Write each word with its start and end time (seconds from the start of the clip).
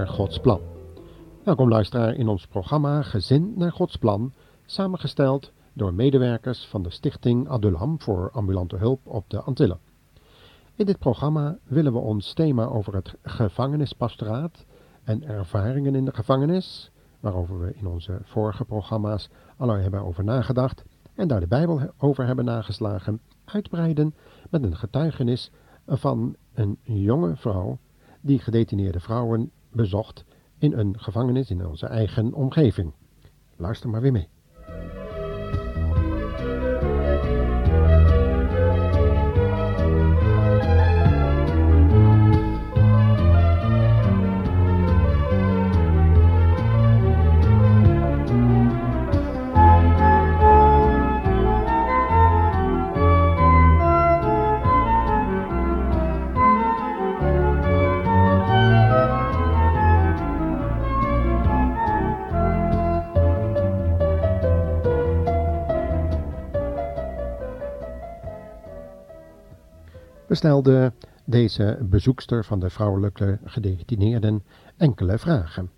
Naar 0.00 0.08
Gods 0.08 0.38
plan. 0.38 0.60
Welkom 1.44 1.68
luisteraar 1.68 2.14
in 2.14 2.28
ons 2.28 2.46
programma 2.46 3.02
Gezin 3.02 3.52
naar 3.56 3.72
Gods 3.72 3.96
plan, 3.96 4.32
samengesteld 4.64 5.52
door 5.72 5.94
medewerkers 5.94 6.66
van 6.66 6.82
de 6.82 6.90
stichting 6.90 7.48
Adulam 7.48 8.00
voor 8.00 8.30
ambulante 8.32 8.76
hulp 8.76 9.00
op 9.06 9.30
de 9.30 9.40
Antillen. 9.40 9.78
In 10.74 10.86
dit 10.86 10.98
programma 10.98 11.58
willen 11.64 11.92
we 11.92 11.98
ons 11.98 12.32
thema 12.32 12.64
over 12.64 12.94
het 12.94 13.14
gevangenispastoraat 13.22 14.64
en 15.04 15.22
ervaringen 15.22 15.94
in 15.94 16.04
de 16.04 16.14
gevangenis, 16.14 16.90
waarover 17.20 17.60
we 17.60 17.74
in 17.74 17.86
onze 17.86 18.18
vorige 18.22 18.64
programma's 18.64 19.28
al 19.56 19.68
hebben 19.68 20.00
over 20.00 20.24
nagedacht 20.24 20.84
en 21.14 21.28
daar 21.28 21.40
de 21.40 21.46
Bijbel 21.46 21.80
over 21.98 22.26
hebben 22.26 22.44
nageslagen, 22.44 23.20
uitbreiden 23.44 24.14
met 24.50 24.62
een 24.62 24.76
getuigenis 24.76 25.50
van 25.86 26.36
een 26.54 26.78
jonge 26.82 27.36
vrouw 27.36 27.78
die 28.20 28.38
gedetineerde 28.38 29.00
vrouwen 29.00 29.50
bezocht 29.72 30.24
in 30.58 30.72
een 30.72 31.00
gevangenis 31.00 31.50
in 31.50 31.66
onze 31.66 31.86
eigen 31.86 32.32
omgeving. 32.32 32.92
Luister 33.56 33.90
maar 33.90 34.00
weer 34.00 34.12
mee. 34.12 34.28
Stelde 70.36 70.92
deze 71.24 71.78
bezoekster 71.82 72.44
van 72.44 72.60
de 72.60 72.70
vrouwelijke 72.70 73.38
gedetineerden 73.44 74.44
enkele 74.76 75.18
vragen. 75.18 75.70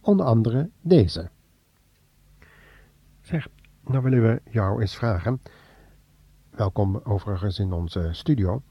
Onder 0.00 0.26
andere 0.26 0.70
deze. 0.80 1.30
Zeg, 3.20 3.48
nou 3.84 4.02
willen 4.02 4.22
we 4.22 4.40
jou 4.50 4.80
eens 4.80 4.96
vragen. 4.96 5.40
Welkom 6.50 7.00
overigens 7.04 7.58
in 7.58 7.72
onze 7.72 8.08
studio. 8.12 8.62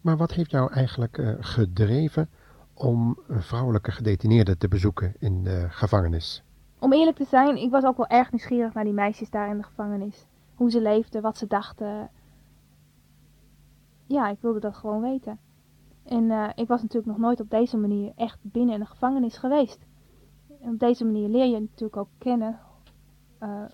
Maar 0.00 0.16
wat 0.16 0.32
heeft 0.32 0.50
jou 0.50 0.72
eigenlijk 0.72 1.18
uh, 1.18 1.34
gedreven 1.40 2.28
om 2.74 3.18
vrouwelijke 3.28 3.90
gedetineerden 3.90 4.58
te 4.58 4.68
bezoeken 4.68 5.14
in 5.18 5.44
de 5.44 5.66
gevangenis? 5.68 6.42
Om 6.78 6.92
eerlijk 6.92 7.16
te 7.16 7.24
zijn, 7.24 7.56
ik 7.56 7.70
was 7.70 7.84
ook 7.84 7.96
wel 7.96 8.06
erg 8.06 8.32
nieuwsgierig 8.32 8.74
naar 8.74 8.84
die 8.84 8.92
meisjes 8.92 9.30
daar 9.30 9.50
in 9.50 9.56
de 9.56 9.62
gevangenis. 9.62 10.26
Hoe 10.54 10.70
ze 10.70 10.80
leefden, 10.80 11.22
wat 11.22 11.36
ze 11.36 11.46
dachten, 11.46 12.10
ja, 14.06 14.28
ik 14.28 14.38
wilde 14.40 14.60
dat 14.60 14.76
gewoon 14.76 15.00
weten. 15.00 15.38
En 16.04 16.24
uh, 16.24 16.48
ik 16.54 16.68
was 16.68 16.82
natuurlijk 16.82 17.12
nog 17.12 17.18
nooit 17.18 17.40
op 17.40 17.50
deze 17.50 17.76
manier 17.76 18.12
echt 18.16 18.38
binnen 18.42 18.74
in 18.74 18.80
de 18.80 18.86
gevangenis 18.86 19.36
geweest. 19.36 19.86
En 20.60 20.68
op 20.72 20.78
deze 20.78 21.04
manier 21.04 21.28
leer 21.28 21.46
je 21.46 21.60
natuurlijk 21.60 21.96
ook 21.96 22.08
kennen, 22.18 22.58
uh, 23.42 23.64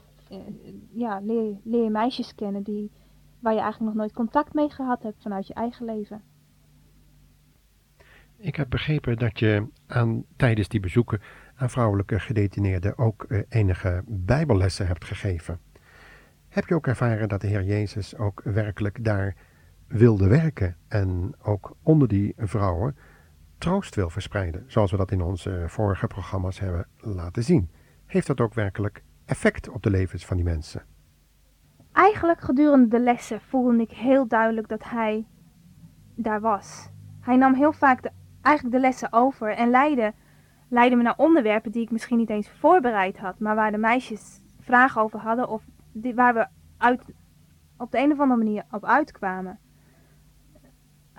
ja, 0.92 1.20
leer, 1.22 1.56
je 1.64 1.90
meisjes 1.90 2.34
kennen 2.34 2.62
die, 2.62 2.90
waar 3.38 3.52
je 3.52 3.60
eigenlijk 3.60 3.90
nog 3.92 4.00
nooit 4.00 4.16
contact 4.16 4.54
mee 4.54 4.70
gehad 4.70 5.02
hebt 5.02 5.22
vanuit 5.22 5.46
je 5.46 5.54
eigen 5.54 5.84
leven. 5.84 6.22
Ik 8.36 8.56
heb 8.56 8.70
begrepen 8.70 9.16
dat 9.16 9.38
je 9.38 9.66
aan, 9.86 10.24
tijdens 10.36 10.68
die 10.68 10.80
bezoeken 10.80 11.20
aan 11.54 11.70
vrouwelijke 11.70 12.20
gedetineerden 12.20 12.98
ook 12.98 13.26
enige 13.48 14.02
bijbellessen 14.06 14.86
hebt 14.86 15.04
gegeven. 15.04 15.60
Heb 16.48 16.66
je 16.68 16.74
ook 16.74 16.86
ervaren 16.86 17.28
dat 17.28 17.40
de 17.40 17.46
Heer 17.46 17.64
Jezus 17.64 18.16
ook 18.16 18.42
werkelijk 18.44 19.04
daar 19.04 19.36
wilde 19.92 20.28
werken 20.28 20.76
en 20.88 21.34
ook 21.42 21.76
onder 21.82 22.08
die 22.08 22.34
vrouwen 22.36 22.96
troost 23.58 23.94
wil 23.94 24.10
verspreiden, 24.10 24.64
zoals 24.66 24.90
we 24.90 24.96
dat 24.96 25.10
in 25.10 25.22
onze 25.22 25.64
vorige 25.66 26.06
programma's 26.06 26.58
hebben 26.58 26.86
laten 26.96 27.42
zien. 27.42 27.70
Heeft 28.06 28.26
dat 28.26 28.40
ook 28.40 28.54
werkelijk 28.54 29.02
effect 29.24 29.68
op 29.68 29.82
de 29.82 29.90
levens 29.90 30.26
van 30.26 30.36
die 30.36 30.44
mensen? 30.44 30.82
Eigenlijk 31.92 32.40
gedurende 32.40 32.88
de 32.88 33.00
lessen 33.00 33.40
voelde 33.40 33.82
ik 33.82 33.90
heel 33.90 34.28
duidelijk 34.28 34.68
dat 34.68 34.84
hij 34.84 35.26
daar 36.14 36.40
was. 36.40 36.90
Hij 37.20 37.36
nam 37.36 37.54
heel 37.54 37.72
vaak 37.72 38.02
de, 38.02 38.10
eigenlijk 38.40 38.76
de 38.76 38.80
lessen 38.80 39.12
over 39.12 39.48
en 39.48 39.70
leidde, 39.70 40.14
me 40.68 41.02
naar 41.02 41.16
onderwerpen 41.16 41.72
die 41.72 41.82
ik 41.82 41.90
misschien 41.90 42.18
niet 42.18 42.30
eens 42.30 42.50
voorbereid 42.50 43.18
had, 43.18 43.38
maar 43.38 43.54
waar 43.54 43.70
de 43.70 43.78
meisjes 43.78 44.40
vragen 44.60 45.02
over 45.02 45.18
hadden 45.18 45.48
of 45.48 45.62
waar 46.14 46.34
we 46.34 46.46
uit, 46.78 47.02
op 47.76 47.90
de 47.90 47.98
een 47.98 48.12
of 48.12 48.20
andere 48.20 48.44
manier 48.44 48.64
op 48.70 48.84
uitkwamen 48.84 49.58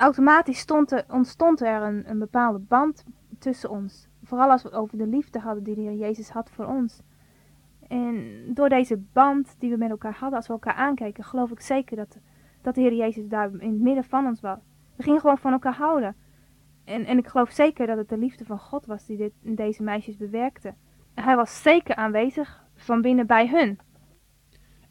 automatisch 0.04 0.60
stond 0.60 0.92
er, 0.92 1.06
ontstond 1.10 1.62
er 1.62 1.82
een, 1.82 2.10
een 2.10 2.20
bepaalde 2.20 2.60
band 2.60 3.04
tussen 3.40 3.70
ons. 3.70 4.08
Vooral 4.24 4.50
als 4.50 4.64
we 4.64 4.72
over 4.72 4.98
de 4.98 5.08
liefde 5.08 5.40
hadden 5.40 5.64
die 5.64 5.76
de 5.76 5.82
Heer 5.82 5.94
Jezus 5.94 6.30
had 6.30 6.50
voor 6.50 6.66
ons. 6.66 7.02
En 7.88 8.44
door 8.54 8.70
deze 8.70 8.98
band 8.98 9.56
die 9.60 9.70
we 9.70 9.78
met 9.78 9.90
elkaar 9.90 10.16
hadden, 10.16 10.38
als 10.38 10.48
we 10.48 10.54
elkaar 10.54 10.74
aankeken, 10.74 11.24
geloof 11.24 11.52
ik 11.52 11.60
zeker 11.60 11.96
dat, 11.96 12.18
dat 12.62 12.76
de 12.76 12.82
Heer 12.82 12.94
Jezus 12.94 13.28
daar 13.28 13.52
in 13.58 13.72
het 13.72 13.82
midden 13.82 14.04
van 14.04 14.26
ons 14.26 14.42
was. 14.42 14.60
We 14.96 15.04
gingen 15.04 15.20
gewoon 15.20 15.38
van 15.38 15.52
elkaar 15.52 15.76
houden. 15.76 16.16
En, 16.84 17.06
en 17.06 17.18
ik 17.18 17.28
geloof 17.28 17.52
zeker 17.52 17.88
dat 17.88 17.98
het 17.98 18.10
de 18.10 18.18
liefde 18.18 18.46
van 18.46 18.60
God 18.60 18.86
was 18.86 19.06
die 19.06 19.18
dit, 19.18 19.34
deze 19.42 19.84
meisjes 19.84 20.18
bewerkte. 20.18 20.74
Hij 21.14 21.36
was 21.36 21.62
zeker 21.62 21.96
aanwezig 21.96 22.64
van 22.76 23.02
binnen 23.02 23.28
bij 23.28 23.48
hun. 23.48 23.80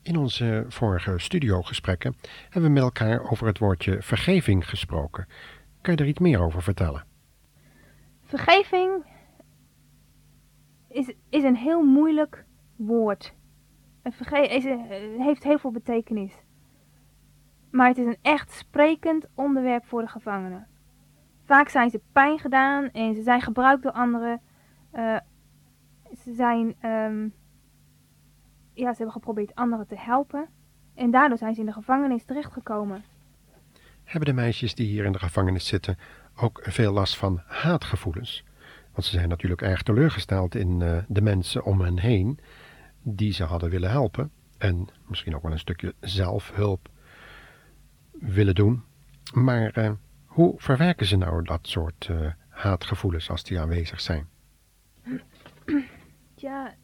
In 0.03 0.17
onze 0.17 0.65
vorige 0.69 1.19
studiogesprekken 1.19 2.17
hebben 2.43 2.63
we 2.63 2.69
met 2.69 2.83
elkaar 2.83 3.31
over 3.31 3.47
het 3.47 3.59
woordje 3.59 4.03
vergeving 4.03 4.69
gesproken. 4.69 5.27
Kan 5.81 5.95
je 5.95 6.01
er 6.01 6.09
iets 6.09 6.19
meer 6.19 6.41
over 6.41 6.63
vertellen? 6.63 7.05
Vergeving 8.25 9.05
is, 10.89 11.13
is 11.29 11.43
een 11.43 11.57
heel 11.57 11.83
moeilijk 11.83 12.45
woord. 12.77 13.35
Verge 14.05 14.49
is, 14.49 14.65
heeft 15.19 15.43
heel 15.43 15.59
veel 15.59 15.71
betekenis. 15.71 16.33
Maar 17.71 17.89
het 17.89 17.99
is 17.99 18.07
een 18.07 18.19
echt 18.23 18.53
sprekend 18.53 19.27
onderwerp 19.35 19.85
voor 19.85 20.01
de 20.01 20.09
gevangenen. 20.09 20.67
Vaak 21.45 21.69
zijn 21.69 21.91
ze 21.91 22.01
pijn 22.13 22.39
gedaan 22.39 22.91
en 22.91 23.15
ze 23.15 23.23
zijn 23.23 23.41
gebruikt 23.41 23.83
door 23.83 23.93
anderen. 23.93 24.41
Uh, 24.95 25.17
ze 26.23 26.35
zijn 26.35 26.75
um, 26.91 27.35
ja, 28.75 28.91
ze 28.91 28.97
hebben 28.97 29.13
geprobeerd 29.13 29.55
anderen 29.55 29.87
te 29.87 29.99
helpen. 29.99 30.49
En 30.95 31.11
daardoor 31.11 31.39
zijn 31.39 31.55
ze 31.55 31.61
in 31.61 31.67
de 31.67 31.73
gevangenis 31.73 32.25
terechtgekomen. 32.25 33.05
Hebben 34.05 34.35
de 34.35 34.41
meisjes 34.41 34.75
die 34.75 34.87
hier 34.87 35.05
in 35.05 35.13
de 35.13 35.19
gevangenis 35.19 35.67
zitten 35.67 35.99
ook 36.37 36.61
veel 36.63 36.93
last 36.93 37.17
van 37.17 37.43
haatgevoelens? 37.47 38.45
Want 38.93 39.05
ze 39.05 39.11
zijn 39.11 39.29
natuurlijk 39.29 39.63
erg 39.63 39.83
teleurgesteld 39.83 40.55
in 40.55 40.81
uh, 40.81 40.99
de 41.09 41.23
mensen 41.23 41.65
om 41.65 41.81
hen 41.81 41.99
heen 41.99 42.39
die 43.03 43.33
ze 43.33 43.45
hadden 43.45 43.71
willen 43.71 43.91
helpen. 43.91 44.31
En 44.59 44.89
misschien 45.07 45.35
ook 45.35 45.43
wel 45.43 45.53
een 45.53 45.59
stukje 45.59 45.95
zelfhulp 46.01 46.89
willen 48.13 48.55
doen. 48.55 48.83
Maar 49.35 49.79
uh, 49.79 49.91
hoe 50.25 50.55
verwerken 50.57 51.07
ze 51.07 51.17
nou 51.17 51.43
dat 51.43 51.61
soort 51.63 52.09
uh, 52.11 52.31
haatgevoelens 52.49 53.31
als 53.31 53.45
die 53.45 53.61
aanwezig 53.61 54.01
zijn? 54.01 54.29
Ja, 56.35 56.75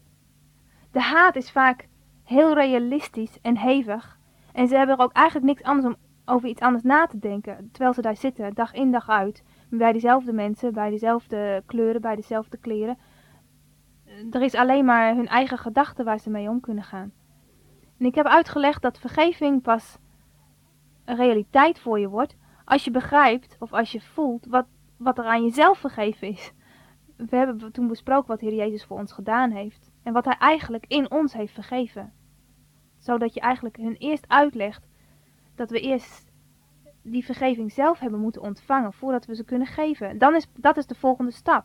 de 0.91 1.01
haat 1.01 1.37
is 1.37 1.51
vaak 1.51 1.89
heel 2.25 2.55
realistisch 2.55 3.41
en 3.41 3.57
hevig. 3.57 4.19
En 4.53 4.69
ze 4.69 4.77
hebben 4.77 4.97
er 4.97 5.03
ook 5.03 5.13
eigenlijk 5.13 5.47
niks 5.47 5.63
anders 5.63 5.87
om 5.87 5.97
over 6.25 6.49
iets 6.49 6.61
anders 6.61 6.83
na 6.83 7.07
te 7.07 7.19
denken. 7.19 7.69
Terwijl 7.73 7.95
ze 7.95 8.01
daar 8.01 8.17
zitten, 8.17 8.55
dag 8.55 8.73
in 8.73 8.91
dag 8.91 9.09
uit. 9.09 9.43
Bij 9.71 9.93
dezelfde 9.93 10.33
mensen, 10.33 10.73
bij 10.73 10.91
dezelfde 10.91 11.63
kleuren, 11.67 12.01
bij 12.01 12.17
dezelfde 12.17 12.57
kleren. 12.57 12.99
Er 14.31 14.43
is 14.43 14.55
alleen 14.55 14.85
maar 14.85 15.15
hun 15.15 15.29
eigen 15.29 15.59
gedachten 15.59 16.05
waar 16.05 16.19
ze 16.19 16.31
mee 16.31 16.49
om 16.49 16.61
kunnen 16.61 16.85
gaan. 16.85 17.13
En 17.99 18.07
ik 18.07 18.15
heb 18.15 18.27
uitgelegd 18.27 18.83
dat 18.83 18.99
vergeving 18.99 19.63
pas 19.63 19.99
een 21.05 21.17
realiteit 21.17 21.81
voor 21.81 21.99
je 21.99 22.09
wordt 22.09 22.37
als 22.65 22.85
je 22.85 22.91
begrijpt 22.91 23.57
of 23.59 23.73
als 23.73 23.93
je 23.93 24.01
voelt 24.01 24.47
wat, 24.47 24.67
wat 24.97 25.19
er 25.19 25.25
aan 25.25 25.43
jezelf 25.43 25.79
vergeven 25.79 26.29
is. 26.29 26.53
We 27.17 27.37
hebben 27.37 27.73
toen 27.73 27.89
besproken 27.89 28.29
wat 28.29 28.41
Heer 28.41 28.55
Jezus 28.55 28.85
voor 28.85 28.99
ons 28.99 29.13
gedaan 29.13 29.51
heeft 29.51 29.88
en 30.09 30.15
wat 30.15 30.25
hij 30.25 30.37
eigenlijk 30.39 30.85
in 30.87 31.11
ons 31.11 31.33
heeft 31.33 31.53
vergeven. 31.53 32.13
Zodat 32.99 33.35
je 33.35 33.41
eigenlijk 33.41 33.77
hun 33.77 33.97
eerst 33.97 34.29
uitlegt 34.29 34.87
dat 35.55 35.71
we 35.71 35.81
eerst 35.81 36.33
die 37.03 37.25
vergeving 37.25 37.73
zelf 37.73 37.99
hebben 37.99 38.21
moeten 38.21 38.43
ontvangen 38.43 38.93
voordat 38.93 39.27
we 39.27 39.35
ze 39.35 39.45
kunnen 39.45 39.67
geven. 39.67 40.19
Dan 40.19 40.35
is, 40.35 40.47
dat 40.55 40.77
is 40.77 40.87
de 40.87 40.95
volgende 40.95 41.31
stap. 41.31 41.65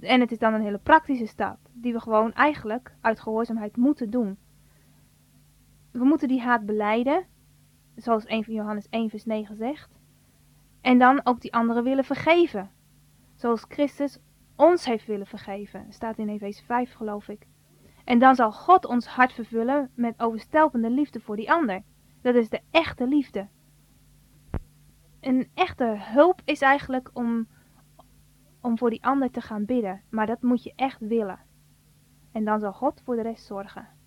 En 0.00 0.20
het 0.20 0.32
is 0.32 0.38
dan 0.38 0.54
een 0.54 0.62
hele 0.62 0.78
praktische 0.78 1.26
stap, 1.26 1.58
die 1.72 1.92
we 1.92 2.00
gewoon 2.00 2.32
eigenlijk 2.32 2.94
uit 3.00 3.20
gehoorzaamheid 3.20 3.76
moeten 3.76 4.10
doen. 4.10 4.38
We 5.90 6.04
moeten 6.04 6.28
die 6.28 6.40
haat 6.40 6.66
beleiden, 6.66 7.26
zoals 7.96 8.24
1 8.24 8.44
van 8.44 8.54
Johannes 8.54 8.86
1 8.90 9.10
vers 9.10 9.24
9 9.24 9.56
zegt. 9.56 9.90
En 10.80 10.98
dan 10.98 11.20
ook 11.24 11.40
die 11.40 11.54
anderen 11.54 11.84
willen 11.84 12.04
vergeven. 12.04 12.70
Zoals 13.34 13.64
Christus 13.68 14.18
ons 14.60 14.84
heeft 14.84 15.06
willen 15.06 15.26
vergeven. 15.26 15.86
Staat 15.92 16.18
in 16.18 16.28
Efeze 16.28 16.64
5 16.64 16.92
geloof 16.92 17.28
ik. 17.28 17.46
En 18.04 18.18
dan 18.18 18.34
zal 18.34 18.52
God 18.52 18.86
ons 18.86 19.06
hart 19.06 19.32
vervullen 19.32 19.90
met 19.94 20.20
overstelpende 20.20 20.90
liefde 20.90 21.20
voor 21.20 21.36
die 21.36 21.52
ander. 21.52 21.82
Dat 22.22 22.34
is 22.34 22.48
de 22.48 22.60
echte 22.70 23.06
liefde. 23.06 23.48
Een 25.20 25.50
echte 25.54 25.96
hulp 25.98 26.42
is 26.44 26.60
eigenlijk 26.60 27.10
om, 27.12 27.48
om 28.60 28.78
voor 28.78 28.90
die 28.90 29.04
ander 29.04 29.30
te 29.30 29.40
gaan 29.40 29.64
bidden. 29.64 30.02
Maar 30.10 30.26
dat 30.26 30.42
moet 30.42 30.62
je 30.62 30.72
echt 30.76 31.00
willen. 31.00 31.38
En 32.32 32.44
dan 32.44 32.60
zal 32.60 32.72
God 32.72 33.00
voor 33.04 33.16
de 33.16 33.22
rest 33.22 33.46
zorgen. 33.46 33.99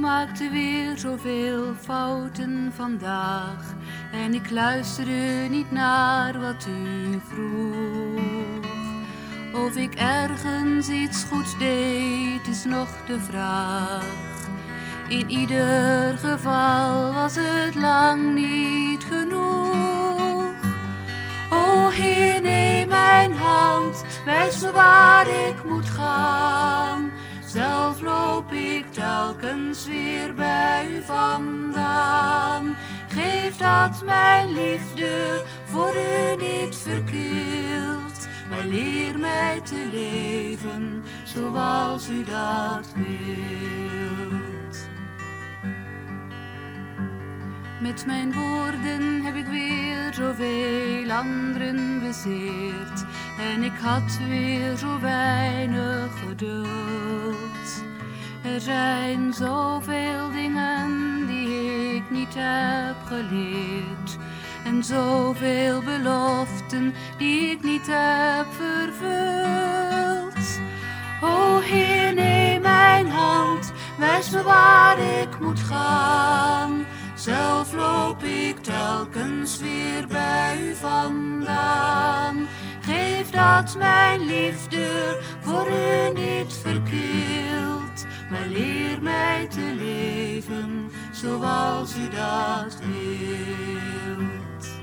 Maakte 0.00 0.50
weer 0.50 0.98
zoveel 0.98 1.74
fouten 1.80 2.72
vandaag 2.74 3.74
en 4.12 4.34
ik 4.34 4.50
luisterde 4.50 5.46
niet 5.50 5.70
naar 5.70 6.40
wat 6.40 6.66
u 6.68 7.20
vroeg. 7.28 8.70
Of 9.54 9.76
ik 9.76 9.94
ergens 9.94 10.88
iets 10.88 11.24
goeds 11.24 11.58
deed, 11.58 12.46
is 12.48 12.64
nog 12.64 12.88
de 13.06 13.20
vraag. 13.20 14.30
In 15.08 15.30
ieder 15.30 16.18
geval 16.18 17.12
was 17.12 17.34
het 17.38 17.74
lang 17.74 18.34
niet 18.34 19.04
genoeg. 19.04 20.54
O 21.50 21.88
Heer, 21.88 22.40
neem 22.40 22.88
mijn 22.88 23.32
hand, 23.32 24.04
wijs 24.24 24.60
me 24.60 24.72
waar 24.72 25.26
ik 25.26 25.64
moet 25.64 25.88
gaan. 25.88 27.11
Zelf 27.52 28.00
loop 28.00 28.52
ik 28.52 28.92
telkens 28.92 29.86
weer 29.86 30.34
bij 30.34 30.88
u 30.90 31.02
vandaan. 31.02 32.76
Geef 33.08 33.56
dat 33.56 34.04
mijn 34.04 34.52
liefde 34.52 35.42
voor 35.64 35.94
u 35.94 36.36
niet 36.36 36.76
verkeerd. 36.76 38.28
Maar 38.50 38.64
leer 38.64 39.18
mij 39.18 39.60
te 39.64 39.88
leven 39.92 41.04
zoals 41.24 42.08
u 42.08 42.24
dat 42.24 42.92
wilt. 42.94 44.88
Met 47.80 48.06
mijn 48.06 48.32
woorden 48.32 49.22
heb 49.24 49.34
ik 49.34 49.46
weer 49.46 50.14
zoveel 50.14 51.10
anderen 51.10 52.00
bezeerd. 52.00 53.04
En 53.50 53.62
ik 53.62 53.78
had 53.82 54.18
weer 54.28 54.76
zo 54.76 55.00
weinig 55.00 56.18
geduld. 56.28 57.82
Er 58.42 58.60
zijn 58.60 59.32
zoveel 59.32 60.30
dingen 60.32 61.26
die 61.26 61.94
ik 61.94 62.10
niet 62.10 62.34
heb 62.34 62.96
geleerd. 63.06 64.18
En 64.64 64.84
zoveel 64.84 65.82
beloften 65.82 66.94
die 67.18 67.50
ik 67.50 67.62
niet 67.62 67.86
heb 67.90 68.46
vervuld. 68.50 70.60
O 71.20 71.58
Heer, 71.58 72.14
neem 72.14 72.62
mijn 72.62 73.08
hand, 73.08 73.72
wijs 73.98 74.30
me 74.30 74.42
waar 74.42 74.98
ik 74.98 75.40
moet 75.40 75.60
gaan. 75.60 76.84
Zelf 77.14 77.72
loop 77.72 78.22
ik 78.22 78.62
telkens 78.62 79.58
weer 79.58 80.06
bij 80.06 80.58
u 80.60 80.74
vandaan. 80.74 82.46
Geef 82.92 83.30
dat 83.30 83.76
mijn 83.78 84.20
liefde 84.20 85.16
voor 85.40 85.68
u 85.68 86.20
niet 86.20 86.52
verkeelt, 86.52 88.06
maar 88.30 88.46
leer 88.48 89.02
mij 89.02 89.46
te 89.48 89.74
leven 89.78 90.90
zoals 91.12 91.96
u 91.96 92.08
dat 92.08 92.80
wilt. 92.80 94.80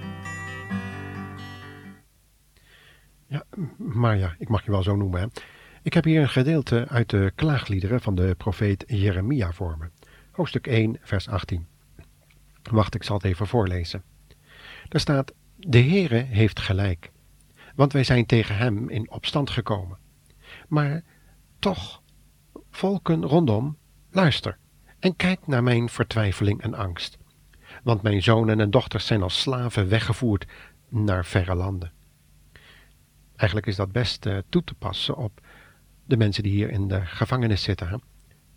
Ja, 3.28 3.44
maar 3.78 4.18
ja, 4.18 4.36
ik 4.38 4.50
mag 4.50 4.66
je 4.66 4.72
wel 4.72 4.84
zo 4.84 4.96
noemen. 4.96 5.32
Ik 5.84 5.94
heb 5.94 6.04
hier 6.04 6.22
een 6.22 6.30
gedeelte 6.30 6.88
uit 6.88 7.10
de 7.10 7.32
klaagliederen 7.36 8.02
van 8.02 8.16
de 8.16 8.36
profeet 8.38 8.84
Jeremia 8.88 9.52
voor 9.52 9.78
me. 9.80 9.90
Hoofdstuk 10.32 10.68
1, 10.68 10.98
vers 11.02 11.28
18. 11.28 11.68
Wacht, 12.72 12.96
ik 12.96 13.04
zal 13.04 13.16
het 13.16 13.26
even 13.26 13.48
voorlezen. 13.48 14.04
Daar 14.88 15.02
staat, 15.02 15.34
de 15.56 15.80
Heere 15.80 16.18
heeft 16.18 16.60
gelijk, 16.60 17.12
want 17.80 17.94
wij 17.94 18.04
zijn 18.04 18.26
tegen 18.26 18.58
hem 18.58 18.90
in 18.90 19.12
opstand 19.12 19.50
gekomen. 19.50 19.98
Maar 20.68 21.04
toch, 21.60 22.02
volken 22.72 23.26
rondom, 23.26 23.78
luister 24.12 24.58
en 25.00 25.16
kijk 25.16 25.48
naar 25.48 25.64
mijn 25.64 25.90
vertwijfeling 25.90 26.62
en 26.62 26.74
angst. 26.74 27.18
Want 27.84 28.02
mijn 28.02 28.24
zonen 28.24 28.60
en 28.60 28.72
dochters 28.72 29.06
zijn 29.06 29.22
als 29.22 29.42
slaven 29.42 29.90
weggevoerd 29.90 30.46
naar 30.90 31.26
verre 31.26 31.56
landen. 31.56 31.92
Eigenlijk 33.36 33.68
is 33.70 33.76
dat 33.76 33.92
best 33.92 34.26
uh, 34.26 34.38
toe 34.50 34.64
te 34.64 34.74
passen 34.74 35.16
op 35.16 35.42
de 36.06 36.18
mensen 36.18 36.44
die 36.44 36.52
hier 36.52 36.70
in 36.70 36.88
de 36.88 37.06
gevangenis 37.06 37.64
zitten. 37.64 38.02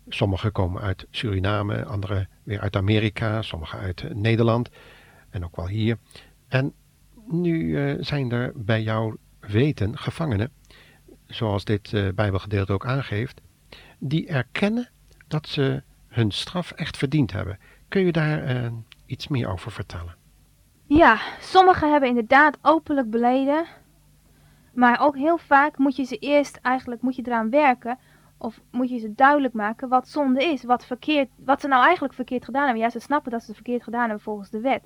Sommigen 0.07 0.51
komen 0.51 0.81
uit 0.81 1.07
Suriname, 1.09 1.85
anderen 1.85 2.29
weer 2.43 2.59
uit 2.59 2.75
Amerika, 2.75 3.41
sommigen 3.41 3.79
uit 3.79 4.13
Nederland 4.15 4.69
en 5.29 5.43
ook 5.43 5.55
wel 5.55 5.67
hier. 5.67 5.97
En 6.47 6.73
nu 7.33 7.59
uh, 7.63 7.97
zijn 7.99 8.31
er 8.31 8.51
bij 8.55 8.81
jouw 8.81 9.15
weten 9.39 9.97
gevangenen, 9.97 10.51
zoals 11.25 11.65
dit 11.65 11.91
uh, 11.91 12.09
Bijbelgedeelte 12.15 12.73
ook 12.73 12.85
aangeeft, 12.85 13.41
die 13.99 14.27
erkennen 14.27 14.89
dat 15.27 15.47
ze 15.47 15.83
hun 16.07 16.31
straf 16.31 16.71
echt 16.71 16.97
verdiend 16.97 17.31
hebben. 17.31 17.59
Kun 17.87 18.05
je 18.05 18.11
daar 18.11 18.55
uh, 18.55 18.71
iets 19.05 19.27
meer 19.27 19.51
over 19.51 19.71
vertellen? 19.71 20.15
Ja, 20.85 21.19
sommigen 21.39 21.91
hebben 21.91 22.09
inderdaad 22.09 22.57
openlijk 22.61 23.09
beleden, 23.09 23.65
maar 24.73 24.99
ook 25.01 25.15
heel 25.15 25.37
vaak 25.37 25.77
moet 25.77 25.95
je 25.95 26.03
ze 26.03 26.17
eerst 26.17 26.59
eigenlijk 26.61 27.01
moet 27.01 27.15
je 27.15 27.23
eraan 27.25 27.49
werken 27.49 27.97
of 28.37 28.61
moet 28.71 28.89
je 28.89 28.97
ze 28.97 29.13
duidelijk 29.15 29.53
maken 29.53 29.89
wat 29.89 30.07
zonde 30.07 30.43
is, 30.43 30.63
wat, 30.63 30.85
verkeerd, 30.85 31.29
wat 31.35 31.61
ze 31.61 31.67
nou 31.67 31.83
eigenlijk 31.83 32.13
verkeerd 32.13 32.45
gedaan 32.45 32.63
hebben. 32.63 32.81
Ja, 32.81 32.89
ze 32.89 32.99
snappen 32.99 33.31
dat 33.31 33.41
ze 33.41 33.47
het 33.47 33.55
verkeerd 33.55 33.83
gedaan 33.83 34.01
hebben 34.01 34.21
volgens 34.21 34.49
de 34.49 34.59
wet. 34.59 34.83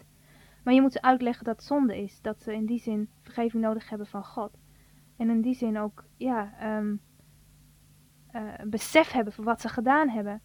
Maar 0.67 0.75
je 0.75 0.81
moet 0.81 0.91
ze 0.91 1.01
uitleggen 1.01 1.45
dat 1.45 1.55
het 1.55 1.65
zonde 1.65 1.97
is. 1.97 2.21
Dat 2.21 2.41
ze 2.41 2.53
in 2.53 2.65
die 2.65 2.79
zin 2.79 3.09
vergeving 3.21 3.63
nodig 3.63 3.89
hebben 3.89 4.07
van 4.07 4.23
God. 4.23 4.57
En 5.17 5.29
in 5.29 5.41
die 5.41 5.55
zin 5.55 5.79
ook, 5.79 6.03
ja, 6.17 6.53
um, 6.77 7.01
uh, 8.31 8.53
besef 8.65 9.11
hebben 9.11 9.33
van 9.33 9.43
wat 9.43 9.61
ze 9.61 9.69
gedaan 9.69 10.09
hebben. 10.09 10.41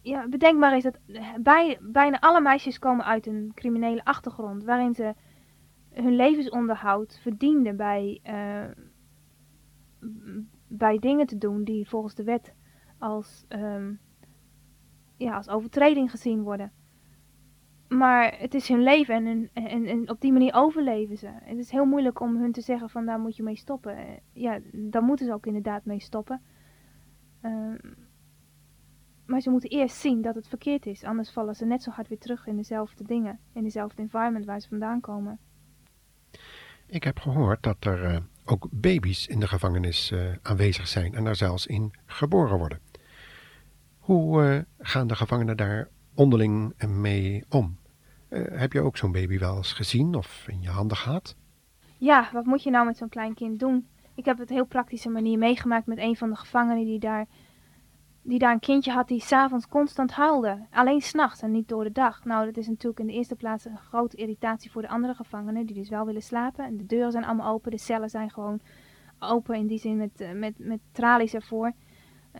Ja, 0.00 0.28
bedenk 0.28 0.58
maar 0.58 0.72
eens 0.72 0.84
dat 0.84 0.98
bij, 1.40 1.78
bijna 1.80 2.20
alle 2.20 2.40
meisjes 2.40 2.78
komen 2.78 3.04
uit 3.04 3.26
een 3.26 3.52
criminele 3.54 4.04
achtergrond. 4.04 4.64
Waarin 4.64 4.94
ze 4.94 5.14
hun 5.90 6.16
levensonderhoud 6.16 7.18
verdienden 7.22 7.76
bij, 7.76 8.20
uh, 8.24 8.70
bij 10.68 10.98
dingen 10.98 11.26
te 11.26 11.38
doen 11.38 11.64
die 11.64 11.88
volgens 11.88 12.14
de 12.14 12.24
wet 12.24 12.54
als, 12.98 13.44
um, 13.48 14.00
ja, 15.16 15.36
als 15.36 15.48
overtreding 15.48 16.10
gezien 16.10 16.42
worden. 16.42 16.75
Maar 17.88 18.38
het 18.38 18.54
is 18.54 18.68
hun 18.68 18.82
leven 18.82 19.26
en, 19.26 19.50
en, 19.52 19.86
en, 19.86 20.10
op 20.10 20.20
die 20.20 20.32
manier 20.32 20.54
overleven 20.54 21.16
ze. 21.16 21.28
Het 21.42 21.58
is 21.58 21.70
heel 21.70 21.84
moeilijk 21.84 22.20
om 22.20 22.36
hun 22.36 22.52
te 22.52 22.60
zeggen 22.60 22.90
van 22.90 23.06
daar 23.06 23.18
moet 23.18 23.36
je 23.36 23.42
mee 23.42 23.56
stoppen. 23.56 23.96
Ja, 24.32 24.58
daar 24.72 25.02
moeten 25.02 25.26
ze 25.26 25.32
ook 25.32 25.46
inderdaad 25.46 25.84
mee 25.84 26.00
stoppen. 26.00 26.42
Um, 27.42 27.78
maar 29.26 29.40
ze 29.40 29.50
moeten 29.50 29.70
eerst 29.70 29.96
zien 29.96 30.22
dat 30.22 30.34
het 30.34 30.48
verkeerd 30.48 30.86
is. 30.86 31.04
Anders 31.04 31.30
vallen 31.30 31.54
ze 31.54 31.64
net 31.64 31.82
zo 31.82 31.90
hard 31.90 32.08
weer 32.08 32.18
terug 32.18 32.46
in 32.46 32.56
dezelfde 32.56 33.04
dingen. 33.04 33.38
In 33.52 33.62
dezelfde 33.62 34.02
environment 34.02 34.44
waar 34.44 34.60
ze 34.60 34.68
vandaan 34.68 35.00
komen. 35.00 35.38
Ik 36.86 37.04
heb 37.04 37.18
gehoord 37.18 37.62
dat 37.62 37.84
er 37.84 38.12
uh, 38.12 38.18
ook 38.44 38.68
baby's 38.70 39.26
in 39.26 39.40
de 39.40 39.48
gevangenis 39.48 40.10
uh, 40.10 40.32
aanwezig 40.42 40.88
zijn. 40.88 41.14
En 41.14 41.24
daar 41.24 41.36
zelfs 41.36 41.66
in 41.66 41.94
geboren 42.06 42.58
worden. 42.58 42.80
Hoe 43.98 44.66
gaan 44.78 45.06
de 45.06 45.16
gevangenen 45.16 45.56
daar 45.56 45.88
onderling 46.16 46.74
mee 46.86 47.44
om? 47.48 47.78
Uh, 48.30 48.58
heb 48.58 48.72
je 48.72 48.80
ook 48.80 48.96
zo'n 48.96 49.12
baby 49.12 49.38
wel 49.38 49.56
eens 49.56 49.72
gezien 49.72 50.14
of 50.14 50.44
in 50.48 50.62
je 50.62 50.68
handen 50.68 50.96
gehad? 50.96 51.36
Ja, 51.98 52.28
wat 52.32 52.44
moet 52.44 52.62
je 52.62 52.70
nou 52.70 52.86
met 52.86 52.96
zo'n 52.96 53.08
klein 53.08 53.34
kind 53.34 53.60
doen? 53.60 53.86
Ik 54.14 54.24
heb 54.24 54.38
het 54.38 54.48
heel 54.48 54.66
praktische 54.66 55.08
manier 55.08 55.38
meegemaakt 55.38 55.86
met 55.86 55.98
een 55.98 56.16
van 56.16 56.30
de 56.30 56.36
gevangenen 56.36 56.84
die 56.84 56.98
daar, 56.98 57.26
die 58.22 58.38
daar 58.38 58.52
een 58.52 58.60
kindje 58.60 58.92
had 58.92 59.08
die 59.08 59.20
s'avonds 59.20 59.68
constant 59.68 60.10
huilde. 60.10 60.66
Alleen 60.70 61.00
s'nachts 61.00 61.42
en 61.42 61.50
niet 61.50 61.68
door 61.68 61.84
de 61.84 61.92
dag. 61.92 62.24
Nou, 62.24 62.44
dat 62.44 62.56
is 62.56 62.68
natuurlijk 62.68 63.00
in 63.00 63.06
de 63.06 63.12
eerste 63.12 63.36
plaats 63.36 63.64
een 63.64 63.78
grote 63.78 64.16
irritatie 64.16 64.70
voor 64.70 64.82
de 64.82 64.88
andere 64.88 65.14
gevangenen 65.14 65.66
die 65.66 65.76
dus 65.76 65.88
wel 65.88 66.06
willen 66.06 66.22
slapen. 66.22 66.64
En 66.64 66.76
de 66.76 66.86
deuren 66.86 67.12
zijn 67.12 67.24
allemaal 67.24 67.52
open, 67.52 67.70
de 67.70 67.78
cellen 67.78 68.10
zijn 68.10 68.30
gewoon 68.30 68.60
open 69.18 69.54
in 69.54 69.66
die 69.66 69.78
zin 69.78 69.96
met, 69.96 70.30
met, 70.34 70.54
met 70.58 70.80
tralies 70.92 71.34
ervoor. 71.34 71.72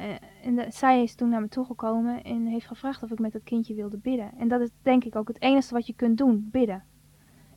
Uh, 0.00 0.14
en 0.42 0.56
de, 0.56 0.66
zij 0.68 1.02
is 1.02 1.14
toen 1.14 1.28
naar 1.28 1.40
me 1.40 1.48
toegekomen 1.48 2.22
en 2.22 2.46
heeft 2.46 2.66
gevraagd 2.66 3.02
of 3.02 3.10
ik 3.10 3.18
met 3.18 3.32
dat 3.32 3.42
kindje 3.42 3.74
wilde 3.74 3.98
bidden. 3.98 4.32
En 4.38 4.48
dat 4.48 4.60
is 4.60 4.70
denk 4.82 5.04
ik 5.04 5.16
ook 5.16 5.28
het 5.28 5.40
enige 5.42 5.74
wat 5.74 5.86
je 5.86 5.94
kunt 5.94 6.18
doen, 6.18 6.48
bidden. 6.50 6.84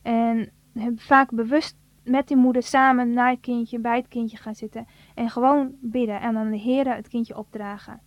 En 0.01 0.51
vaak 0.95 1.31
bewust 1.31 1.77
met 2.03 2.27
die 2.27 2.37
moeder 2.37 2.63
samen 2.63 3.13
naar 3.13 3.29
het 3.29 3.39
kindje, 3.39 3.79
bij 3.79 3.97
het 3.97 4.07
kindje 4.07 4.37
gaan 4.37 4.55
zitten 4.55 4.87
en 5.15 5.29
gewoon 5.29 5.75
bidden 5.81 6.21
en 6.21 6.33
dan 6.33 6.49
de 6.49 6.57
Heer 6.57 6.95
het 6.95 7.07
kindje 7.07 7.37
opdragen. 7.37 8.01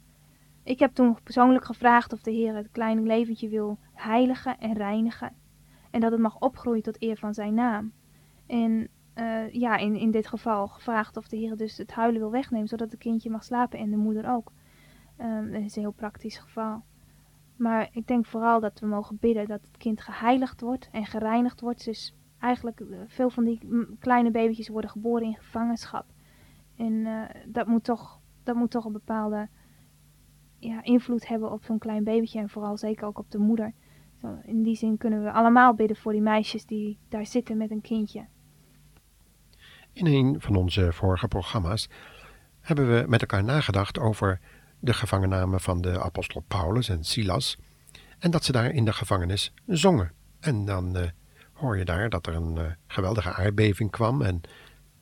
Ik 0.62 0.78
heb 0.78 0.94
toen 0.94 1.16
persoonlijk 1.22 1.64
gevraagd 1.64 2.12
of 2.12 2.22
de 2.22 2.30
Heer 2.30 2.54
het 2.54 2.70
kleine 2.70 3.00
leventje 3.00 3.48
wil 3.48 3.78
heiligen 3.92 4.58
en 4.58 4.72
reinigen 4.72 5.32
en 5.92 6.00
dat 6.00 6.10
het 6.12 6.20
mag 6.20 6.38
opgroeien 6.38 6.82
tot 6.82 7.02
eer 7.02 7.16
van 7.16 7.34
zijn 7.34 7.54
naam. 7.54 7.92
En 8.46 8.88
uh, 9.14 9.52
ja, 9.52 9.76
in, 9.76 9.96
in 9.96 10.10
dit 10.10 10.26
geval 10.26 10.68
gevraagd 10.68 11.16
of 11.16 11.28
de 11.28 11.36
Heer 11.36 11.56
dus 11.56 11.76
het 11.76 11.92
huilen 11.92 12.20
wil 12.20 12.30
wegnemen, 12.30 12.68
zodat 12.68 12.90
het 12.90 13.00
kindje 13.00 13.30
mag 13.30 13.44
slapen 13.44 13.78
en 13.78 13.90
de 13.90 13.96
moeder 13.96 14.30
ook. 14.30 14.52
Um, 15.20 15.52
dat 15.52 15.62
is 15.62 15.76
een 15.76 15.82
heel 15.82 15.92
praktisch 15.92 16.38
geval. 16.38 16.82
Maar 17.56 17.88
ik 17.92 18.06
denk 18.06 18.26
vooral 18.26 18.60
dat 18.60 18.80
we 18.80 18.86
mogen 18.86 19.18
bidden 19.20 19.46
dat 19.46 19.60
het 19.62 19.76
kind 19.76 20.00
geheiligd 20.00 20.60
wordt 20.60 20.88
en 20.92 21.06
gereinigd 21.06 21.60
wordt. 21.60 21.84
Dus 21.84 22.14
eigenlijk 22.38 22.80
uh, 22.80 22.98
veel 23.06 23.30
van 23.30 23.44
die 23.44 23.60
kleine 23.98 24.30
babytjes 24.30 24.68
worden 24.68 24.90
geboren 24.90 25.26
in 25.26 25.34
gevangenschap. 25.34 26.06
En 26.76 26.92
uh, 26.92 27.22
dat, 27.46 27.66
moet 27.66 27.84
toch, 27.84 28.20
dat 28.42 28.56
moet 28.56 28.70
toch 28.70 28.84
een 28.84 28.92
bepaalde 28.92 29.48
ja, 30.58 30.82
invloed 30.82 31.28
hebben 31.28 31.52
op 31.52 31.64
zo'n 31.64 31.78
klein 31.78 32.04
babytje 32.04 32.38
en 32.38 32.48
vooral 32.48 32.76
zeker 32.76 33.06
ook 33.06 33.18
op 33.18 33.30
de 33.30 33.38
moeder. 33.38 33.72
In 34.42 34.62
die 34.62 34.76
zin 34.76 34.96
kunnen 34.96 35.22
we 35.22 35.32
allemaal 35.32 35.74
bidden 35.74 35.96
voor 35.96 36.12
die 36.12 36.20
meisjes 36.20 36.66
die 36.66 36.98
daar 37.08 37.26
zitten 37.26 37.56
met 37.56 37.70
een 37.70 37.80
kindje. 37.80 38.26
In 39.92 40.06
een 40.06 40.40
van 40.40 40.56
onze 40.56 40.92
vorige 40.92 41.28
programma's 41.28 41.88
hebben 42.60 42.94
we 42.94 43.04
met 43.08 43.20
elkaar 43.20 43.44
nagedacht 43.44 43.98
over 43.98 44.40
de 44.78 44.94
gevangenname 44.94 45.60
van 45.60 45.80
de 45.80 46.00
apostel 46.00 46.44
Paulus 46.48 46.88
en 46.88 47.04
Silas 47.04 47.58
en 48.18 48.30
dat 48.30 48.44
ze 48.44 48.52
daar 48.52 48.70
in 48.70 48.84
de 48.84 48.92
gevangenis 48.92 49.52
zongen. 49.66 50.12
En 50.40 50.64
dan 50.64 50.96
uh, 50.96 51.02
hoor 51.52 51.78
je 51.78 51.84
daar 51.84 52.08
dat 52.08 52.26
er 52.26 52.34
een 52.34 52.56
uh, 52.56 52.64
geweldige 52.86 53.32
aardbeving 53.32 53.90
kwam 53.90 54.22
en 54.22 54.40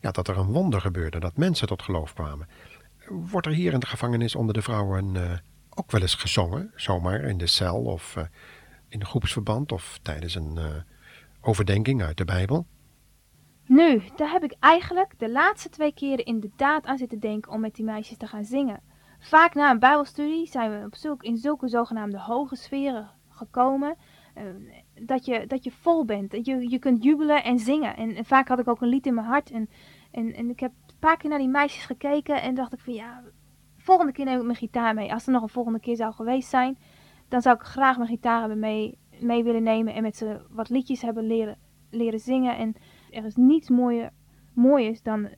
ja, 0.00 0.10
dat 0.10 0.28
er 0.28 0.38
een 0.38 0.52
wonder 0.52 0.80
gebeurde, 0.80 1.20
dat 1.20 1.36
mensen 1.36 1.66
tot 1.66 1.82
geloof 1.82 2.14
kwamen. 2.14 2.48
Wordt 3.08 3.46
er 3.46 3.52
hier 3.52 3.72
in 3.72 3.80
de 3.80 3.86
gevangenis 3.86 4.34
onder 4.34 4.54
de 4.54 4.62
vrouwen 4.62 5.14
uh, 5.14 5.32
ook 5.70 5.90
wel 5.90 6.00
eens 6.00 6.14
gezongen, 6.14 6.72
zomaar 6.74 7.20
in 7.20 7.38
de 7.38 7.46
cel 7.46 7.82
of 7.82 8.16
in 8.88 9.04
groepsverband 9.04 9.72
of 9.72 9.98
tijdens 10.02 10.34
een 10.34 10.58
overdenking 11.40 12.02
uit 12.02 12.16
de 12.16 12.24
Bijbel? 12.24 12.66
Nu, 13.70 14.02
daar 14.16 14.30
heb 14.30 14.44
ik 14.44 14.56
eigenlijk 14.60 15.14
de 15.18 15.30
laatste 15.30 15.68
twee 15.68 15.94
keren 15.94 16.24
inderdaad 16.24 16.86
aan 16.86 16.98
zitten 16.98 17.18
denken 17.18 17.52
om 17.52 17.60
met 17.60 17.74
die 17.74 17.84
meisjes 17.84 18.16
te 18.16 18.26
gaan 18.26 18.44
zingen. 18.44 18.80
Vaak 19.18 19.54
na 19.54 19.70
een 19.70 19.78
bijbelstudie 19.78 20.46
zijn 20.46 20.70
we 20.70 20.86
op 20.86 20.94
zulk, 20.94 21.22
in 21.22 21.36
zulke 21.36 21.68
zogenaamde 21.68 22.18
hoge 22.18 22.56
sferen 22.56 23.10
gekomen. 23.28 23.96
Uh, 24.36 24.44
dat, 25.06 25.24
je, 25.24 25.46
dat 25.46 25.64
je 25.64 25.70
vol 25.70 26.04
bent. 26.04 26.46
Je, 26.46 26.70
je 26.70 26.78
kunt 26.78 27.02
jubelen 27.02 27.44
en 27.44 27.58
zingen. 27.58 27.96
En, 27.96 28.14
en, 28.14 28.24
vaak 28.24 28.48
had 28.48 28.58
ik 28.58 28.68
ook 28.68 28.80
een 28.80 28.88
lied 28.88 29.06
in 29.06 29.14
mijn 29.14 29.26
hart. 29.26 29.50
En, 29.50 29.70
en, 30.10 30.34
en 30.34 30.50
ik 30.50 30.60
heb 30.60 30.72
een 30.86 30.98
paar 30.98 31.16
keer 31.16 31.30
naar 31.30 31.38
die 31.38 31.48
meisjes 31.48 31.84
gekeken. 31.84 32.42
En 32.42 32.54
dacht 32.54 32.72
ik 32.72 32.80
van 32.80 32.92
ja, 32.94 33.22
volgende 33.76 34.12
keer 34.12 34.24
neem 34.24 34.38
ik 34.38 34.44
mijn 34.44 34.56
gitaar 34.56 34.94
mee. 34.94 35.12
Als 35.12 35.26
er 35.26 35.32
nog 35.32 35.42
een 35.42 35.48
volgende 35.48 35.80
keer 35.80 35.96
zou 35.96 36.12
geweest 36.12 36.48
zijn. 36.48 36.78
Dan 37.28 37.42
zou 37.42 37.56
ik 37.56 37.62
graag 37.62 37.96
mijn 37.96 38.08
gitaar 38.08 38.40
hebben 38.40 38.58
mee, 38.58 38.98
mee 39.20 39.44
willen 39.44 39.62
nemen. 39.62 39.94
En 39.94 40.02
met 40.02 40.16
ze 40.16 40.40
wat 40.48 40.68
liedjes 40.68 41.02
hebben 41.02 41.26
leren, 41.26 41.58
leren 41.90 42.20
zingen. 42.20 42.56
En 42.56 42.74
er 43.10 43.24
is 43.24 43.36
niets 43.36 43.68
mooier, 43.68 44.10
mooiers 44.54 45.02
dan, 45.02 45.28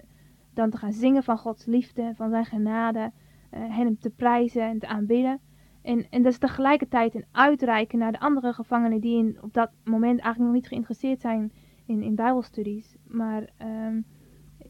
dan 0.55 0.71
te 0.71 0.77
gaan 0.77 0.93
zingen 0.93 1.23
van 1.23 1.39
Gods 1.39 1.67
liefde. 1.67 2.13
Van 2.17 2.31
zijn 2.31 2.45
genade 2.45 3.13
uh, 3.55 3.77
hem 3.77 3.99
te 3.99 4.11
prijzen 4.11 4.63
en 4.63 4.79
te 4.79 4.87
aanbidden. 4.87 5.41
En, 5.83 6.07
en 6.11 6.23
dat 6.23 6.33
is 6.33 6.39
tegelijkertijd 6.39 7.15
een 7.15 7.27
uitreiken 7.33 7.99
naar 7.99 8.13
de 8.13 8.21
andere 8.21 8.53
gevangenen 8.53 9.01
die 9.01 9.19
in, 9.19 9.39
op 9.43 9.53
dat 9.53 9.71
moment 9.85 10.21
eigenlijk 10.21 10.39
nog 10.39 10.53
niet 10.53 10.69
geïnteresseerd 10.69 11.21
zijn 11.21 11.53
in, 11.87 12.03
in 12.03 12.15
bijbelstudies. 12.15 12.97
Maar 13.07 13.51
um, 13.63 14.05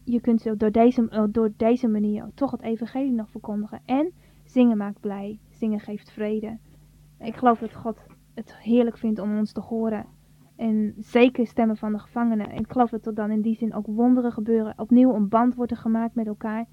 je 0.04 0.20
kunt 0.20 0.40
ze 0.40 0.56
door 0.56 0.72
deze, 0.72 1.08
eh, 1.08 1.24
door 1.30 1.52
deze 1.56 1.88
manier 1.88 2.30
toch 2.34 2.50
het 2.50 2.62
evangelie 2.62 3.12
nog 3.12 3.30
verkondigen. 3.30 3.80
En 3.84 4.12
zingen 4.44 4.76
maakt 4.76 5.00
blij, 5.00 5.38
zingen 5.50 5.80
geeft 5.80 6.10
vrede. 6.10 6.58
Ik 7.18 7.36
geloof 7.36 7.58
dat 7.58 7.74
God 7.74 7.98
het 8.34 8.56
heerlijk 8.56 8.98
vindt 8.98 9.18
om 9.18 9.38
ons 9.38 9.52
te 9.52 9.60
horen. 9.60 10.06
En 10.62 10.94
zeker 10.98 11.46
stemmen 11.46 11.76
van 11.76 11.92
de 11.92 11.98
gevangenen. 11.98 12.50
En 12.50 12.58
ik 12.58 12.72
geloof 12.72 12.90
dat 12.90 13.06
er 13.06 13.14
dan 13.14 13.30
in 13.30 13.40
die 13.40 13.56
zin 13.56 13.74
ook 13.74 13.86
wonderen 13.86 14.32
gebeuren. 14.32 14.78
Opnieuw 14.78 15.14
een 15.14 15.28
band 15.28 15.54
wordt 15.54 15.70
er 15.70 15.76
gemaakt 15.76 16.14
met 16.14 16.26
elkaar. 16.26 16.66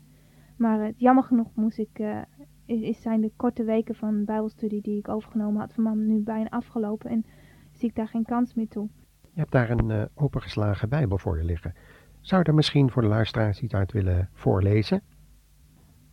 Maar 0.58 0.84
het, 0.84 1.00
jammer 1.00 1.24
genoeg 1.24 1.56
moest 1.56 1.78
ik, 1.78 2.00
uh, 2.00 2.22
is, 2.66 3.02
zijn 3.02 3.22
de 3.22 3.32
korte 3.36 3.64
weken 3.64 3.96
van 3.96 4.26
bijbelstudie 4.26 4.82
die 4.82 4.98
ik 4.98 5.08
overgenomen 5.08 5.60
had 5.60 5.74
van 5.74 5.84
mam 5.84 6.06
nu 6.06 6.20
bijna 6.20 6.50
afgelopen 6.50 7.10
en 7.10 7.26
zie 7.72 7.90
ik 7.90 7.96
daar 7.96 8.08
geen 8.08 8.26
kans 8.26 8.54
meer 8.54 8.68
toe. 8.68 8.90
Je 9.22 9.40
hebt 9.40 9.52
daar 9.52 9.70
een 9.70 9.90
uh, 9.90 10.04
opengeslagen 10.16 10.90
bijbel 10.90 11.18
voor 11.18 11.38
je 11.38 11.44
liggen. 11.44 11.74
Zou 12.22 12.42
je 12.42 12.48
er 12.48 12.56
misschien 12.56 12.92
voor 12.92 13.02
de 13.02 13.08
luisteraars 13.08 13.62
iets 13.62 13.74
uit 13.74 13.92
willen 13.92 14.30
voorlezen? 14.34 15.02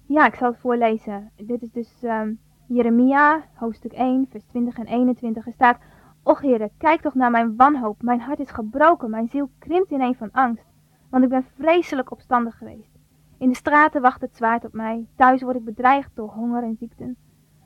Ja, 0.07 0.27
ik 0.27 0.35
zal 0.35 0.51
het 0.51 0.61
voorlezen. 0.61 1.31
Dit 1.37 1.63
is 1.63 1.73
dus 1.73 2.03
um, 2.03 2.39
Jeremia, 2.69 3.45
hoofdstuk 3.55 3.93
1, 3.93 4.27
vers 4.31 4.45
20 4.45 4.79
en 4.79 4.87
21. 4.87 5.47
Er 5.47 5.53
staat, 5.53 5.79
Och 6.27 6.41
heren, 6.41 6.71
kijk 6.79 7.01
toch 7.01 7.15
naar 7.15 7.31
mijn 7.31 7.57
wanhoop. 7.57 8.03
Mijn 8.03 8.21
hart 8.21 8.39
is 8.39 8.51
gebroken, 8.51 9.11
mijn 9.11 9.29
ziel 9.29 9.51
krimpt 9.59 9.91
ineen 9.91 10.15
van 10.15 10.33
angst. 10.33 10.65
Want 11.11 11.25
ik 11.25 11.31
ben 11.31 11.47
vreselijk 11.59 12.11
opstandig 12.11 12.59
geweest. 12.59 12.91
In 13.39 13.49
de 13.49 13.55
straten 13.55 14.03
wacht 14.03 14.21
het 14.21 14.37
zwaard 14.37 14.65
op 14.65 14.73
mij. 14.73 15.07
Thuis 15.17 15.43
word 15.43 15.57
ik 15.57 15.65
bedreigd 15.65 16.11
door 16.15 16.29
honger 16.29 16.63
en 16.63 16.77
ziekten. 16.79 17.17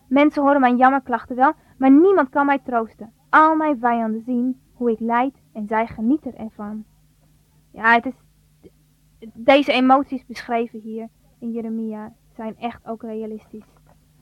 Mensen 0.08 0.42
horen 0.42 0.60
mijn 0.60 0.76
jammerklachten 0.76 1.36
wel, 1.36 1.52
maar 1.78 1.90
niemand 1.90 2.28
kan 2.28 2.46
mij 2.46 2.58
troosten. 2.58 3.12
Al 3.30 3.56
mijn 3.56 3.78
vijanden 3.78 4.22
zien 4.22 4.60
hoe 4.72 4.90
ik 4.90 5.00
lijd 5.00 5.34
en 5.52 5.66
zij 5.66 5.86
genieten 5.86 6.36
ervan. 6.36 6.84
Ja, 7.72 7.94
het 7.94 8.06
is, 8.06 8.14
deze 9.34 9.72
emoties 9.72 10.26
beschreven 10.26 10.80
hier 10.80 11.08
in 11.38 11.50
Jeremia 11.50 12.12
zijn 12.34 12.56
echt 12.56 12.86
ook 12.86 13.02
realistisch. 13.02 13.79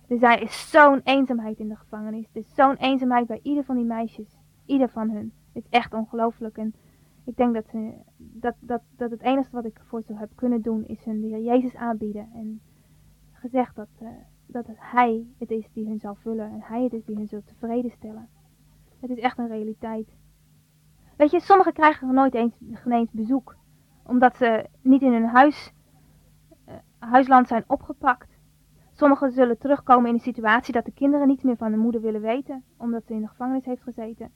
Er 0.09 0.43
is 0.43 0.71
zo'n 0.71 1.01
eenzaamheid 1.05 1.59
in 1.59 1.69
de 1.69 1.77
gevangenis. 1.77 2.25
Er 2.33 2.41
is 2.41 2.55
zo'n 2.55 2.77
eenzaamheid 2.77 3.27
bij 3.27 3.41
ieder 3.43 3.65
van 3.65 3.77
die 3.77 3.85
meisjes. 3.85 4.37
Ieder 4.67 4.89
van 4.89 5.11
hun. 5.11 5.33
Het 5.53 5.65
is 5.65 5.71
echt 5.71 5.95
ongelooflijk. 5.95 6.57
En 6.57 6.75
ik 7.25 7.37
denk 7.37 7.55
dat, 7.55 7.65
uh, 7.75 7.89
dat, 8.17 8.55
dat, 8.61 8.83
dat 8.97 9.11
het 9.11 9.21
enige 9.21 9.51
wat 9.51 9.65
ik 9.65 9.81
voor 9.87 10.03
ze 10.03 10.15
heb 10.15 10.31
kunnen 10.35 10.63
doen 10.63 10.87
is 10.87 11.05
hun 11.05 11.21
de 11.21 11.43
Jezus 11.43 11.75
aanbieden. 11.75 12.31
En 12.35 12.61
gezegd 13.33 13.77
dat, 13.77 13.89
uh, 14.03 14.09
dat 14.47 14.67
Hij 14.75 15.27
het 15.39 15.51
is 15.51 15.69
die 15.73 15.87
hun 15.87 15.99
zal 15.99 16.15
vullen. 16.15 16.51
En 16.51 16.61
Hij 16.63 16.83
het 16.83 16.93
is 16.93 17.05
die 17.05 17.17
hun 17.17 17.29
zal 17.29 17.43
tevreden 17.45 17.91
stellen. 17.91 18.29
Het 19.01 19.11
is 19.11 19.19
echt 19.19 19.39
een 19.39 19.49
realiteit. 19.49 20.09
Weet 21.17 21.31
je, 21.31 21.41
sommigen 21.41 21.73
krijgen 21.73 22.15
nooit 22.15 22.35
eens, 22.35 22.55
eens 22.85 23.11
bezoek. 23.11 23.57
Omdat 24.03 24.37
ze 24.37 24.67
niet 24.81 25.03
in 25.03 25.13
hun 25.13 25.27
huis, 25.27 25.73
uh, 26.69 26.75
huisland 26.99 27.49
zijn 27.49 27.65
opgepakt. 27.67 28.38
Sommigen 28.99 29.33
zullen 29.33 29.59
terugkomen 29.59 30.11
in 30.11 30.17
de 30.17 30.23
situatie 30.23 30.73
dat 30.73 30.85
de 30.85 30.93
kinderen 30.93 31.27
niets 31.27 31.43
meer 31.43 31.57
van 31.57 31.71
de 31.71 31.77
moeder 31.77 32.01
willen 32.01 32.21
weten. 32.21 32.65
Omdat 32.77 33.07
ze 33.07 33.15
in 33.15 33.21
de 33.21 33.29
gevangenis 33.29 33.65
heeft 33.65 33.83
gezeten. 33.83 34.31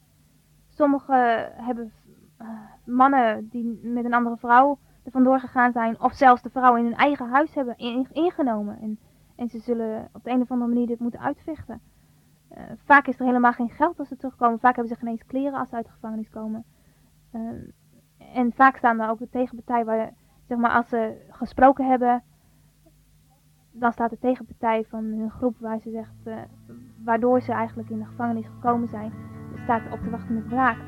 Sommigen 0.69 1.53
hebben 1.55 1.93
uh, 2.41 2.49
mannen 2.85 3.49
die 3.49 3.81
met 3.83 4.05
een 4.05 4.15
andere 4.15 4.37
vrouw 4.37 4.79
er 5.05 5.11
vandoor 5.11 5.41
gegaan 5.41 5.73
zijn, 5.73 6.01
of 6.01 6.13
zelfs 6.13 6.43
de 6.43 6.51
vrouw 6.51 6.77
in 6.77 6.85
hun 6.85 6.95
eigen 6.95 7.29
huis 7.29 7.55
hebben 7.55 7.77
ingenomen. 8.13 8.79
En, 8.81 8.99
en 9.37 9.49
ze 9.49 9.59
zullen 9.59 10.09
op 10.13 10.25
de 10.25 10.31
een 10.31 10.41
of 10.41 10.51
andere 10.51 10.71
manier 10.71 10.87
dit 10.87 11.01
moeten 11.01 11.21
uitvechten. 11.21 11.81
Uh, 12.53 12.63
vaak 12.85 13.07
is 13.07 13.19
er 13.19 13.27
helemaal 13.27 13.53
geen 13.53 13.71
geld 13.71 13.99
als 13.99 14.09
ze 14.09 14.17
terugkomen. 14.17 14.59
Vaak 14.59 14.77
hebben 14.77 14.93
ze 14.95 15.01
geen 15.01 15.11
eens 15.11 15.27
kleren 15.27 15.59
als 15.59 15.69
ze 15.69 15.75
uit 15.75 15.87
de 15.87 15.93
gevangenis 15.93 16.31
komen. 16.31 16.65
Uh, 17.33 17.41
en 18.35 18.53
vaak 18.53 18.77
staan 18.77 19.01
er 19.01 19.11
ook 19.11 19.19
de 19.19 19.29
tegenpartij 19.31 19.85
waar, 19.85 20.13
zeg 20.49 20.59
maar, 20.59 20.73
als 20.73 20.89
ze 20.89 21.27
gesproken 21.31 21.89
hebben, 21.89 22.23
dan 23.73 23.93
staat 23.93 24.11
de 24.11 24.19
tegenpartij 24.19 24.85
van 24.89 25.05
hun 25.05 25.31
groep 25.31 25.57
waar 25.59 25.81
ze 25.81 25.91
zegt, 25.91 26.15
uh, 26.25 26.35
waardoor 27.05 27.41
ze 27.41 27.53
eigenlijk 27.53 27.91
in 27.91 27.99
de 27.99 28.05
gevangenis 28.05 28.47
gekomen 28.47 28.89
zijn, 28.89 29.13
staat 29.63 29.93
op 29.93 30.03
te 30.03 30.11
wachten 30.11 30.35
met 30.35 30.49
wraak. 30.49 30.79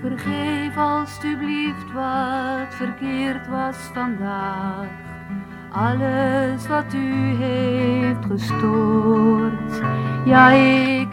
Vergeef 0.00 0.76
alstublieft 0.76 1.92
wat 1.92 2.74
verkeerd 2.74 3.48
was 3.48 3.76
vandaag. 3.76 4.88
Alles 5.72 6.66
wat 6.66 6.94
u 6.94 7.34
heeft 7.34 8.24
gestoord. 8.24 9.82
Ja, 10.24 10.50
ik 10.50 11.05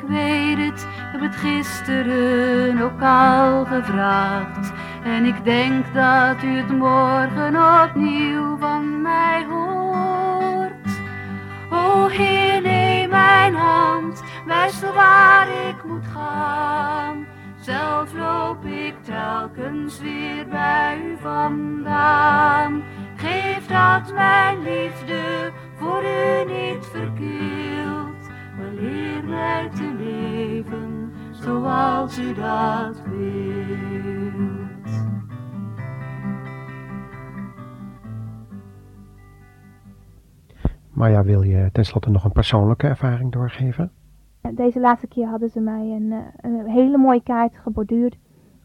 gisteren 1.84 2.82
ook 2.82 3.02
al 3.02 3.66
gevraagd. 3.66 4.72
En 5.04 5.25
ik 5.25 5.44
denk 5.44 5.94
dat 5.94 6.44
u 6.44 6.58
het 6.58 6.72
morgen 6.72 7.84
opnieuw 7.84 8.58
van 8.58 9.02
mij 9.02 9.46
hoort. 9.50 11.02
O 11.72 12.08
Heer, 12.08 12.62
neem 12.62 13.10
mijn 13.10 13.56
hand, 13.56 14.24
wijs 14.46 14.82
waar 14.94 15.48
ik 15.70 15.84
moet 15.84 16.08
gaan. 16.13 17.25
Zelf 17.60 18.13
loop 18.13 18.66
ik 18.66 18.96
telkens 19.04 20.00
weer 20.00 20.48
bij 20.48 21.02
u 21.06 21.18
vandaan. 21.22 22.84
Geef 23.16 23.68
dat 23.68 24.13
mijn 24.13 24.58
liefde 24.62 25.52
voor 25.75 26.04
u 26.04 26.52
niet 26.52 26.86
verkeerd, 26.92 28.30
Maar 28.58 28.72
leer 28.72 29.24
mij 29.24 29.70
te 29.75 29.94
leven 29.98 31.02
zoals 31.43 32.19
u 32.19 32.33
dat 32.33 33.01
wilt. 33.01 34.63
Maar 40.91 41.12
ja, 41.12 41.23
wil 41.23 41.41
je 41.41 41.69
tenslotte 41.71 42.09
nog 42.09 42.23
een 42.23 42.31
persoonlijke 42.31 42.88
ervaring 42.88 43.31
doorgeven? 43.31 43.91
Deze 44.51 44.79
laatste 44.79 45.07
keer 45.07 45.27
hadden 45.27 45.50
ze 45.50 45.59
mij 45.59 45.81
een, 45.81 46.12
eh, 46.12 46.51
een 46.51 46.67
hele 46.67 46.97
mooie 46.97 47.23
kaart 47.23 47.57
geborduurd 47.57 48.17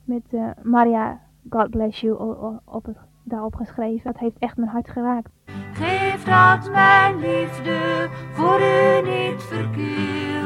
met 0.04 0.22
uh, 0.30 0.50
Maria, 0.62 1.20
God 1.50 1.70
bless 1.70 2.00
you, 2.00 2.16
op 2.64 2.84
het, 2.84 2.96
daarop 3.24 3.54
geschreven. 3.54 4.12
Dat 4.12 4.20
heeft 4.20 4.38
echt 4.38 4.56
mijn 4.56 4.70
hart 4.70 4.88
geraakt. 4.90 5.30
Geef 5.72 6.24
dat 6.24 6.70
mijn 6.70 7.18
liefde 7.18 8.08
voor 8.32 8.60
u 8.60 9.10
niet 9.10 9.42
verkeerd, 9.42 10.37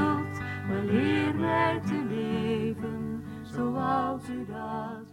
maar 0.72 0.82
leer 0.82 1.34
mij 1.34 1.80
te 1.80 2.04
leven 2.08 3.24
zoals 3.42 4.28
u 4.28 4.46
dat 4.46 5.11